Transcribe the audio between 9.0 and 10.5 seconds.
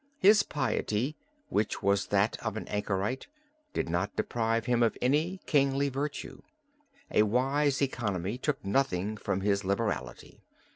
from his liberality.